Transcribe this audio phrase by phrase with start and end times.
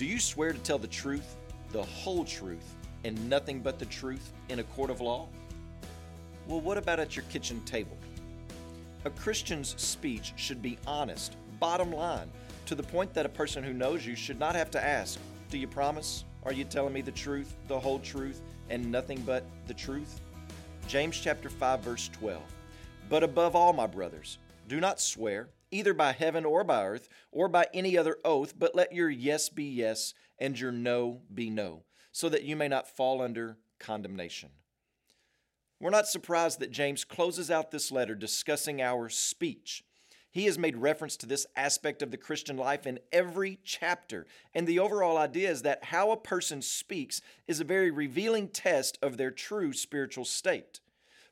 [0.00, 1.36] Do you swear to tell the truth,
[1.72, 5.28] the whole truth, and nothing but the truth in a court of law?
[6.46, 7.98] Well, what about at your kitchen table?
[9.04, 12.30] A Christian's speech should be honest, bottom line,
[12.64, 15.20] to the point that a person who knows you should not have to ask,
[15.50, 16.24] Do you promise?
[16.44, 18.40] Are you telling me the truth, the whole truth,
[18.70, 20.22] and nothing but the truth?
[20.88, 22.40] James chapter 5 verse 12.
[23.10, 27.48] But above all, my brothers, do not swear, either by heaven or by earth, or
[27.48, 31.82] by any other oath, but let your yes be yes and your no be no,
[32.12, 34.50] so that you may not fall under condemnation.
[35.80, 39.82] We're not surprised that James closes out this letter discussing our speech.
[40.30, 44.26] He has made reference to this aspect of the Christian life in every chapter.
[44.54, 48.98] And the overall idea is that how a person speaks is a very revealing test
[49.02, 50.80] of their true spiritual state.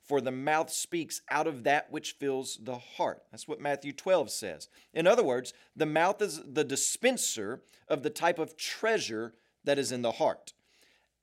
[0.09, 3.23] For the mouth speaks out of that which fills the heart.
[3.31, 4.69] That's what Matthew 12 says.
[4.95, 9.35] In other words, the mouth is the dispenser of the type of treasure
[9.65, 10.55] that is in the heart.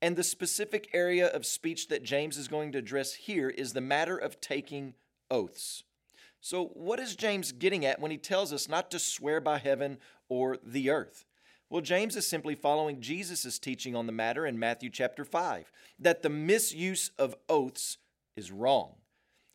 [0.00, 3.80] And the specific area of speech that James is going to address here is the
[3.80, 4.94] matter of taking
[5.32, 5.82] oaths.
[6.40, 9.98] So, what is James getting at when he tells us not to swear by heaven
[10.28, 11.24] or the earth?
[11.68, 16.22] Well, James is simply following Jesus' teaching on the matter in Matthew chapter 5 that
[16.22, 17.98] the misuse of oaths
[18.36, 18.92] is wrong.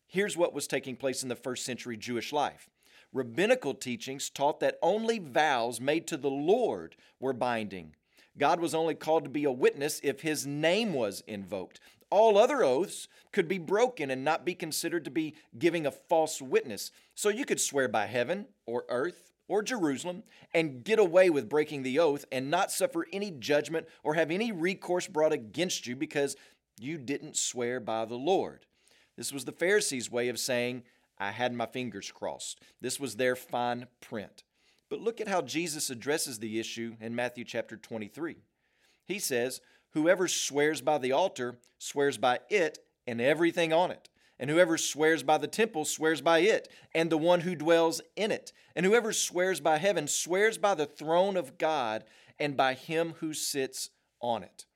[0.06, 2.68] Here's what was taking place in the first century Jewish life.
[3.12, 7.94] Rabbinical teachings taught that only vows made to the Lord were binding.
[8.38, 11.80] God was only called to be a witness if his name was invoked.
[12.10, 16.40] All other oaths could be broken and not be considered to be giving a false
[16.42, 16.90] witness.
[17.14, 20.22] So you could swear by heaven or earth or Jerusalem
[20.54, 24.52] and get away with breaking the oath and not suffer any judgment or have any
[24.52, 26.36] recourse brought against you because
[26.80, 28.66] you didn't swear by the Lord.
[29.16, 30.82] This was the Pharisees' way of saying,
[31.18, 32.60] I had my fingers crossed.
[32.80, 34.42] This was their fine print.
[34.88, 38.36] But look at how Jesus addresses the issue in Matthew chapter 23.
[39.06, 44.08] He says, Whoever swears by the altar swears by it and everything on it.
[44.38, 48.32] And whoever swears by the temple swears by it and the one who dwells in
[48.32, 48.52] it.
[48.74, 52.04] And whoever swears by heaven swears by the throne of God
[52.38, 53.90] and by him who sits
[54.20, 54.66] on it.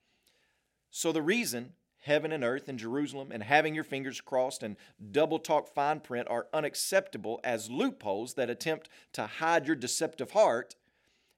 [0.90, 1.72] So the reason
[2.06, 4.76] heaven and earth and Jerusalem and having your fingers crossed and
[5.10, 10.76] double talk fine print are unacceptable as loopholes that attempt to hide your deceptive heart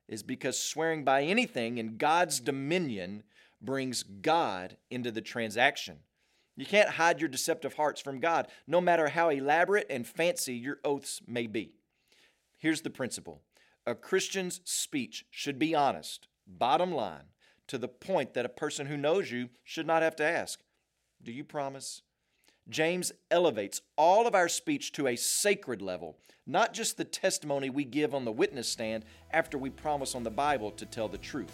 [0.09, 3.23] is because swearing by anything in God's dominion
[3.61, 5.99] brings God into the transaction.
[6.57, 10.79] You can't hide your deceptive hearts from God, no matter how elaborate and fancy your
[10.85, 11.73] oaths may be.
[12.59, 13.41] Here's the principle
[13.87, 17.25] a Christian's speech should be honest, bottom line,
[17.69, 20.61] to the point that a person who knows you should not have to ask,
[21.23, 22.03] Do you promise?
[22.69, 27.85] James elevates all of our speech to a sacred level, not just the testimony we
[27.85, 31.53] give on the witness stand after we promise on the Bible to tell the truth.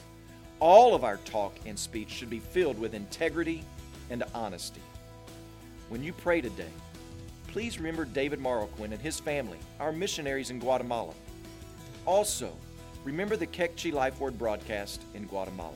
[0.59, 3.63] All of our talk and speech should be filled with integrity
[4.11, 4.81] and honesty.
[5.89, 6.73] When you pray today,
[7.49, 11.15] please remember David Marroquin and his family, our missionaries in Guatemala.
[12.07, 12.57] Also,
[13.05, 15.75] Remember the Kekchi Life Word broadcast in Guatemala.